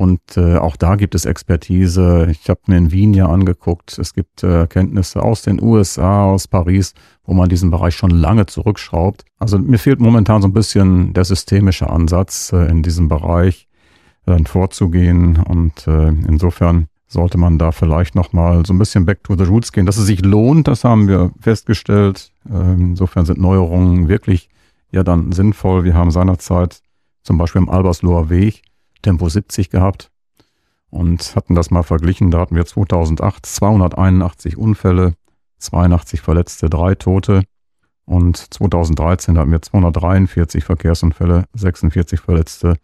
Und 0.00 0.38
äh, 0.38 0.56
auch 0.56 0.76
da 0.76 0.96
gibt 0.96 1.14
es 1.14 1.26
Expertise. 1.26 2.26
Ich 2.30 2.48
habe 2.48 2.60
mir 2.68 2.78
in 2.78 2.90
Wien 2.90 3.12
ja 3.12 3.26
angeguckt. 3.26 3.98
Es 3.98 4.14
gibt 4.14 4.42
äh, 4.42 4.66
Kenntnisse 4.66 5.22
aus 5.22 5.42
den 5.42 5.62
USA, 5.62 6.24
aus 6.24 6.48
Paris, 6.48 6.94
wo 7.24 7.34
man 7.34 7.50
diesen 7.50 7.70
Bereich 7.70 7.96
schon 7.96 8.08
lange 8.08 8.46
zurückschraubt. 8.46 9.26
Also 9.38 9.58
mir 9.58 9.78
fehlt 9.78 10.00
momentan 10.00 10.40
so 10.40 10.48
ein 10.48 10.54
bisschen 10.54 11.12
der 11.12 11.26
systemische 11.26 11.90
Ansatz 11.90 12.50
äh, 12.50 12.70
in 12.70 12.82
diesem 12.82 13.08
Bereich 13.08 13.68
dann 14.24 14.46
vorzugehen. 14.46 15.36
Und 15.36 15.86
äh, 15.86 16.08
insofern 16.08 16.86
sollte 17.06 17.36
man 17.36 17.58
da 17.58 17.70
vielleicht 17.70 18.14
nochmal 18.14 18.64
so 18.64 18.72
ein 18.72 18.78
bisschen 18.78 19.04
back 19.04 19.22
to 19.22 19.36
the 19.36 19.44
roots 19.44 19.70
gehen. 19.70 19.84
Dass 19.84 19.98
es 19.98 20.06
sich 20.06 20.24
lohnt, 20.24 20.66
das 20.66 20.82
haben 20.82 21.08
wir 21.08 21.30
festgestellt. 21.40 22.32
Äh, 22.48 22.72
insofern 22.72 23.26
sind 23.26 23.38
Neuerungen 23.38 24.08
wirklich 24.08 24.48
ja 24.92 25.02
dann 25.02 25.32
sinnvoll. 25.32 25.84
Wir 25.84 25.92
haben 25.92 26.10
seinerzeit 26.10 26.80
zum 27.22 27.36
Beispiel 27.36 27.60
im 27.60 27.68
Albersloher 27.68 28.30
Weg 28.30 28.62
Tempo 29.02 29.28
70 29.28 29.70
gehabt 29.70 30.10
und 30.90 31.34
hatten 31.36 31.54
das 31.54 31.70
mal 31.70 31.82
verglichen. 31.82 32.30
Da 32.30 32.40
hatten 32.40 32.56
wir 32.56 32.66
2008 32.66 33.46
281 33.46 34.56
Unfälle, 34.56 35.14
82 35.58 36.20
Verletzte, 36.20 36.68
drei 36.68 36.94
Tote. 36.94 37.44
Und 38.04 38.36
2013 38.52 39.38
hatten 39.38 39.52
wir 39.52 39.62
243 39.62 40.64
Verkehrsunfälle, 40.64 41.44
46 41.54 42.18
Verletzte 42.18 42.74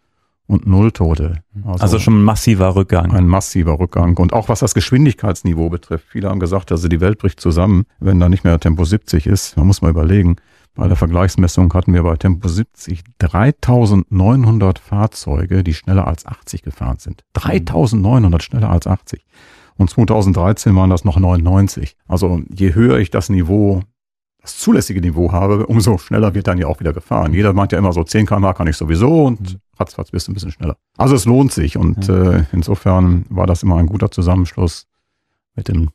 und 0.47 0.65
null 0.65 0.91
Tote. 0.91 1.43
Also, 1.65 1.83
also, 1.83 1.99
schon 1.99 2.19
ein 2.19 2.23
massiver 2.23 2.75
Rückgang. 2.75 3.11
Ein 3.11 3.27
massiver 3.27 3.79
Rückgang. 3.79 4.17
Und 4.17 4.31
auch 4.31 4.47
was 4.47 4.61
das 4.61 4.73
Geschwindigkeitsniveau 4.73 5.69
betrifft. 5.69 6.05
Viele 6.09 6.29
haben 6.29 6.39
gesagt, 6.39 6.71
also 6.71 6.87
die 6.87 7.01
Welt 7.01 7.19
bricht 7.19 7.41
zusammen, 7.41 7.85
wenn 7.99 8.19
da 8.19 8.29
nicht 8.29 8.45
mehr 8.45 8.57
Tempo 8.59 8.85
70 8.85 9.27
ist. 9.27 9.57
Man 9.57 9.67
muss 9.67 9.81
mal 9.81 9.91
überlegen. 9.91 10.37
Bei 10.77 10.87
der 10.87 10.95
Vergleichsmessung 10.95 11.73
hatten 11.73 11.91
wir 11.95 12.03
bei 12.03 12.15
Tempo 12.17 12.47
70 12.47 13.03
3900 13.17 14.77
Fahrzeuge, 14.77 15.63
die 15.63 15.73
schneller 15.73 16.07
als 16.07 16.27
80 16.27 16.61
gefahren 16.61 16.99
sind. 16.99 17.23
3900 17.33 18.43
schneller 18.43 18.69
als 18.69 18.85
80. 18.85 19.25
Und 19.77 19.89
2013 19.89 20.75
waren 20.75 20.91
das 20.91 21.03
noch 21.03 21.17
99. 21.17 21.97
Also 22.07 22.41
je 22.53 22.75
höher 22.75 22.99
ich 22.99 23.09
das 23.09 23.29
Niveau, 23.29 23.81
das 24.39 24.59
zulässige 24.59 25.01
Niveau 25.01 25.31
habe, 25.31 25.65
umso 25.65 25.97
schneller 25.97 26.35
wird 26.35 26.45
dann 26.45 26.59
ja 26.59 26.67
auch 26.67 26.79
wieder 26.79 26.93
gefahren. 26.93 27.33
Jeder 27.33 27.53
meint 27.53 27.71
ja 27.71 27.79
immer 27.79 27.91
so 27.91 28.03
10 28.03 28.27
km 28.27 28.53
kann 28.53 28.67
ich 28.67 28.77
sowieso 28.77 29.25
und 29.25 29.41
mhm. 29.41 29.59
ratzfatz 29.79 30.11
bist 30.11 30.27
du 30.27 30.31
ein 30.31 30.35
bisschen 30.35 30.51
schneller. 30.51 30.77
Also 30.95 31.15
es 31.15 31.25
lohnt 31.25 31.53
sich 31.53 31.75
und 31.75 32.07
äh, 32.07 32.43
insofern 32.51 33.25
war 33.29 33.47
das 33.47 33.63
immer 33.63 33.77
ein 33.77 33.87
guter 33.87 34.11
Zusammenschluss 34.11 34.85
mit 35.55 35.69
dem 35.69 35.89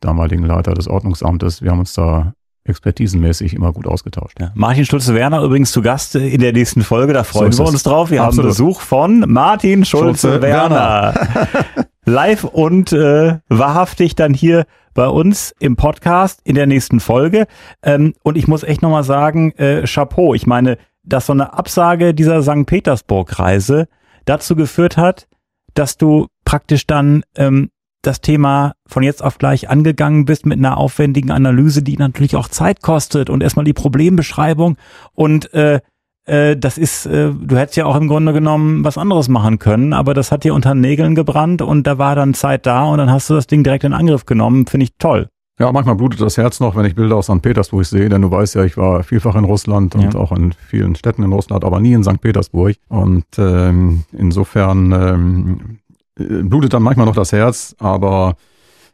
damaligen 0.00 0.42
Leiter 0.42 0.72
des 0.72 0.88
Ordnungsamtes. 0.88 1.60
Wir 1.60 1.70
haben 1.70 1.80
uns 1.80 1.92
da 1.92 2.32
expertisenmäßig 2.64 3.54
immer 3.54 3.72
gut 3.72 3.86
ausgetauscht. 3.86 4.38
Ja. 4.40 4.52
Martin 4.54 4.84
Schulze-Werner 4.84 5.42
übrigens 5.42 5.72
zu 5.72 5.82
Gast 5.82 6.14
in 6.14 6.40
der 6.40 6.52
nächsten 6.52 6.82
Folge, 6.82 7.12
da 7.12 7.24
freuen 7.24 7.52
so 7.52 7.64
wir 7.64 7.68
uns 7.68 7.82
drauf. 7.82 8.10
Wir 8.10 8.22
Absolut. 8.22 8.44
haben 8.44 8.48
Besuch 8.50 8.80
von 8.80 9.24
Martin 9.28 9.84
Schulze-Werner. 9.84 11.14
Schulze 11.14 11.86
Live 12.04 12.44
und 12.44 12.92
äh, 12.92 13.38
wahrhaftig 13.48 14.16
dann 14.16 14.34
hier 14.34 14.66
bei 14.94 15.06
uns 15.06 15.54
im 15.60 15.76
Podcast 15.76 16.40
in 16.44 16.56
der 16.56 16.66
nächsten 16.66 17.00
Folge. 17.00 17.46
Ähm, 17.82 18.14
und 18.22 18.36
ich 18.36 18.48
muss 18.48 18.64
echt 18.64 18.82
nochmal 18.82 19.04
sagen, 19.04 19.52
äh, 19.52 19.86
Chapeau. 19.86 20.34
Ich 20.34 20.46
meine, 20.46 20.78
dass 21.04 21.26
so 21.26 21.32
eine 21.32 21.54
Absage 21.54 22.12
dieser 22.12 22.42
St. 22.42 22.66
Petersburg-Reise 22.66 23.88
dazu 24.24 24.56
geführt 24.56 24.96
hat, 24.96 25.28
dass 25.74 25.96
du 25.96 26.26
praktisch 26.44 26.86
dann 26.86 27.22
ähm, 27.36 27.70
das 28.02 28.20
Thema 28.20 28.74
von 28.86 29.02
jetzt 29.02 29.22
auf 29.22 29.38
gleich 29.38 29.70
angegangen 29.70 30.24
bist 30.24 30.46
mit 30.46 30.58
einer 30.58 30.76
aufwendigen 30.76 31.30
Analyse, 31.30 31.82
die 31.82 31.96
natürlich 31.96 32.36
auch 32.36 32.48
Zeit 32.48 32.82
kostet 32.82 33.30
und 33.30 33.42
erstmal 33.42 33.64
die 33.64 33.72
Problembeschreibung 33.72 34.76
und 35.14 35.52
äh, 35.54 35.80
äh, 36.24 36.56
das 36.56 36.78
ist, 36.78 37.06
äh, 37.06 37.32
du 37.32 37.56
hättest 37.56 37.76
ja 37.76 37.86
auch 37.86 37.96
im 37.96 38.08
Grunde 38.08 38.32
genommen 38.32 38.84
was 38.84 38.98
anderes 38.98 39.28
machen 39.28 39.58
können, 39.58 39.92
aber 39.92 40.14
das 40.14 40.30
hat 40.30 40.44
dir 40.44 40.54
unter 40.54 40.74
Nägeln 40.74 41.14
gebrannt 41.14 41.62
und 41.62 41.86
da 41.86 41.98
war 41.98 42.14
dann 42.14 42.34
Zeit 42.34 42.66
da 42.66 42.84
und 42.84 42.98
dann 42.98 43.10
hast 43.10 43.28
du 43.30 43.34
das 43.34 43.46
Ding 43.46 43.64
direkt 43.64 43.84
in 43.84 43.92
Angriff 43.92 44.26
genommen, 44.26 44.66
finde 44.66 44.84
ich 44.84 44.92
toll. 44.98 45.28
Ja, 45.58 45.70
manchmal 45.70 45.96
blutet 45.96 46.20
das 46.20 46.38
Herz 46.38 46.60
noch, 46.60 46.76
wenn 46.76 46.86
ich 46.86 46.94
Bilder 46.94 47.16
aus 47.16 47.26
St. 47.26 47.42
Petersburg 47.42 47.84
sehe, 47.84 48.08
denn 48.08 48.22
du 48.22 48.30
weißt 48.30 48.54
ja, 48.54 48.64
ich 48.64 48.76
war 48.76 49.02
vielfach 49.02 49.36
in 49.36 49.44
Russland 49.44 49.94
und 49.94 50.14
ja. 50.14 50.18
auch 50.18 50.32
in 50.32 50.52
vielen 50.52 50.94
Städten 50.96 51.22
in 51.22 51.32
Russland, 51.32 51.62
aber 51.62 51.78
nie 51.78 51.92
in 51.92 52.02
St. 52.02 52.20
Petersburg. 52.20 52.76
Und 52.88 53.26
ähm, 53.36 54.04
insofern 54.12 54.92
ähm, 54.92 55.60
äh, 55.60 55.81
blutet 56.16 56.74
dann 56.74 56.82
manchmal 56.82 57.06
noch 57.06 57.14
das 57.14 57.32
Herz, 57.32 57.74
aber 57.78 58.34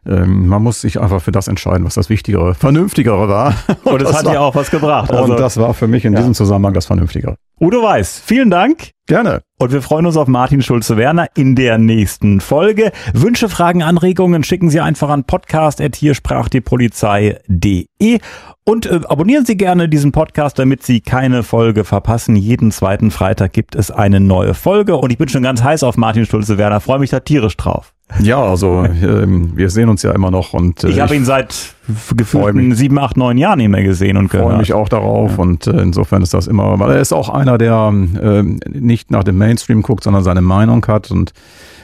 ähm, 0.06 0.46
man 0.46 0.62
muss 0.62 0.80
sich 0.80 1.00
einfach 1.00 1.20
für 1.20 1.32
das 1.32 1.48
entscheiden, 1.48 1.84
was 1.84 1.94
das 1.94 2.08
Wichtigere, 2.08 2.54
Vernünftigere 2.54 3.28
war. 3.28 3.54
Und 3.84 4.00
es 4.02 4.16
hat 4.16 4.24
war, 4.24 4.34
ja 4.34 4.40
auch 4.40 4.54
was 4.54 4.70
gebracht. 4.70 5.10
Also, 5.10 5.32
und 5.32 5.40
das 5.40 5.56
war 5.58 5.74
für 5.74 5.88
mich 5.88 6.04
in 6.04 6.12
ja. 6.12 6.20
diesem 6.20 6.34
Zusammenhang 6.34 6.74
das 6.74 6.86
Vernünftigere. 6.86 7.34
Udo 7.60 7.82
Weiß, 7.82 8.22
vielen 8.24 8.50
Dank. 8.50 8.90
Gerne. 9.06 9.42
Und 9.58 9.72
wir 9.72 9.82
freuen 9.82 10.06
uns 10.06 10.16
auf 10.16 10.28
Martin 10.28 10.62
Schulze-Werner 10.62 11.26
in 11.34 11.56
der 11.56 11.78
nächsten 11.78 12.40
Folge. 12.40 12.92
Wünsche, 13.12 13.48
Fragen, 13.48 13.82
Anregungen 13.82 14.44
schicken 14.44 14.70
Sie 14.70 14.78
einfach 14.80 15.08
an 15.08 15.24
podcast.hiersprachdiepolizei.de 15.24 18.20
und 18.68 18.84
äh, 18.84 19.00
abonnieren 19.08 19.46
Sie 19.46 19.56
gerne 19.56 19.88
diesen 19.88 20.12
Podcast, 20.12 20.58
damit 20.58 20.82
Sie 20.82 21.00
keine 21.00 21.42
Folge 21.42 21.84
verpassen. 21.84 22.36
Jeden 22.36 22.70
zweiten 22.70 23.10
Freitag 23.10 23.54
gibt 23.54 23.74
es 23.74 23.90
eine 23.90 24.20
neue 24.20 24.52
Folge 24.52 24.96
und 24.96 25.10
ich 25.10 25.16
bin 25.16 25.26
schon 25.30 25.42
ganz 25.42 25.62
heiß 25.62 25.82
auf 25.84 25.96
Martin 25.96 26.26
Schulze-Werner. 26.26 26.80
Freue 26.80 26.98
mich 26.98 27.08
da 27.08 27.20
tierisch 27.20 27.56
drauf. 27.56 27.94
Ja, 28.20 28.42
also 28.42 28.84
ähm, 28.84 29.52
wir 29.54 29.70
sehen 29.70 29.88
uns 29.88 30.02
ja 30.02 30.12
immer 30.12 30.30
noch 30.30 30.52
und 30.52 30.84
äh, 30.84 30.88
ich 30.88 31.00
habe 31.00 31.16
ihn 31.16 31.24
seit 31.24 31.74
gefühlten 32.14 32.74
sieben, 32.74 32.98
acht, 32.98 33.16
neun 33.16 33.38
Jahren 33.38 33.56
nicht 33.56 33.70
mehr 33.70 33.82
gesehen 33.82 34.18
und 34.18 34.30
gehört. 34.30 34.48
freue 34.48 34.58
mich 34.58 34.74
auch 34.74 34.90
darauf 34.90 35.32
ja. 35.32 35.38
und 35.38 35.66
äh, 35.66 35.80
insofern 35.80 36.20
ist 36.20 36.34
das 36.34 36.46
immer, 36.46 36.78
weil 36.78 36.90
er 36.90 37.00
ist 37.00 37.14
auch 37.14 37.30
einer, 37.30 37.56
der 37.56 37.90
äh, 38.20 38.42
nicht 38.42 39.10
nach 39.10 39.24
dem 39.24 39.38
Mainstream 39.38 39.80
guckt, 39.80 40.04
sondern 40.04 40.24
seine 40.24 40.42
Meinung 40.42 40.86
hat 40.86 41.10
und 41.10 41.32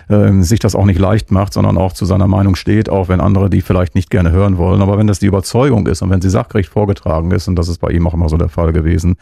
äh, 0.08 0.42
sich 0.42 0.58
das 0.58 0.74
auch 0.74 0.84
nicht 0.84 0.98
leicht 0.98 1.30
macht, 1.30 1.52
sondern 1.52 1.78
auch 1.78 1.92
zu 1.92 2.04
seiner 2.04 2.26
Meinung 2.26 2.54
steht, 2.54 2.88
auch 2.88 3.08
wenn 3.08 3.20
andere 3.20 3.50
die 3.50 3.60
vielleicht 3.60 3.94
nicht 3.94 4.10
gerne 4.10 4.32
hören 4.32 4.58
wollen. 4.58 4.82
Aber 4.82 4.98
wenn 4.98 5.06
das 5.06 5.18
die 5.18 5.26
Überzeugung 5.26 5.86
ist 5.86 6.02
und 6.02 6.10
wenn 6.10 6.20
sie 6.20 6.30
sachgerecht 6.30 6.68
vorgetragen 6.68 7.30
ist, 7.30 7.48
und 7.48 7.56
das 7.56 7.68
ist 7.68 7.78
bei 7.78 7.90
ihm 7.90 8.06
auch 8.06 8.14
immer 8.14 8.28
so 8.28 8.36
der 8.36 8.48
Fall 8.48 8.72
gewesen, 8.72 9.16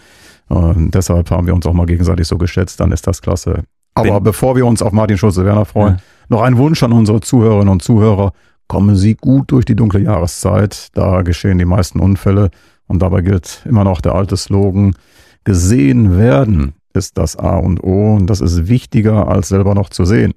äh, 0.50 0.74
deshalb 0.76 1.30
haben 1.30 1.46
wir 1.46 1.54
uns 1.54 1.66
auch 1.66 1.72
mal 1.72 1.86
gegenseitig 1.86 2.26
so 2.26 2.38
geschätzt, 2.38 2.80
dann 2.80 2.92
ist 2.92 3.06
das 3.06 3.22
klasse. 3.22 3.64
Aber 3.94 4.14
Bin 4.14 4.24
bevor 4.24 4.56
wir 4.56 4.66
uns 4.66 4.82
auf 4.82 4.92
Martin 4.92 5.18
Schulze-Werner 5.18 5.64
freuen, 5.64 5.94
ja. 5.94 6.02
noch 6.28 6.42
ein 6.42 6.56
Wunsch 6.56 6.82
an 6.82 6.92
unsere 6.92 7.20
Zuhörerinnen 7.20 7.68
und 7.68 7.82
Zuhörer. 7.82 8.32
Kommen 8.68 8.96
Sie 8.96 9.14
gut 9.14 9.50
durch 9.50 9.66
die 9.66 9.76
dunkle 9.76 10.00
Jahreszeit. 10.00 10.88
Da 10.94 11.22
geschehen 11.22 11.58
die 11.58 11.66
meisten 11.66 12.00
Unfälle. 12.00 12.50
Und 12.86 13.02
dabei 13.02 13.20
gilt 13.20 13.62
immer 13.68 13.84
noch 13.84 14.00
der 14.00 14.14
alte 14.14 14.36
Slogan, 14.36 14.94
gesehen 15.44 16.16
werden 16.16 16.74
ist 16.94 17.16
das 17.16 17.36
A 17.36 17.56
und 17.56 17.82
O. 17.82 18.16
Und 18.16 18.26
das 18.26 18.40
ist 18.40 18.68
wichtiger, 18.68 19.28
als 19.28 19.48
selber 19.48 19.74
noch 19.74 19.88
zu 19.88 20.04
sehen. 20.04 20.34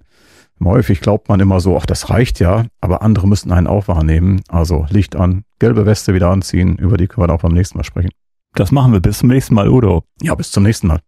Häufig 0.64 1.02
glaubt 1.02 1.30
man 1.30 1.40
immer 1.40 1.60
so, 1.60 1.78
ach, 1.78 1.86
das 1.86 2.10
reicht 2.10 2.40
ja, 2.40 2.66
aber 2.82 3.02
andere 3.02 3.28
müssen 3.28 3.52
einen 3.52 3.68
auch 3.68 3.88
wahrnehmen. 3.88 4.42
Also 4.48 4.86
Licht 4.90 5.16
an, 5.16 5.44
gelbe 5.60 5.86
Weste 5.86 6.14
wieder 6.14 6.30
anziehen, 6.30 6.78
über 6.78 6.98
die 6.98 7.08
können 7.08 7.28
wir 7.28 7.34
auch 7.34 7.42
beim 7.42 7.54
nächsten 7.54 7.78
Mal 7.78 7.84
sprechen. 7.84 8.10
Das 8.54 8.72
machen 8.72 8.94
wir. 8.94 9.02
Bis 9.02 9.20
zum 9.20 9.30
nächsten 9.30 9.54
Mal, 9.54 9.68
Udo. 9.68 10.04
Ja, 10.22 10.34
bis 10.34 10.52
zum 10.52 10.64
nächsten 10.64 10.88
Mal. 10.88 11.00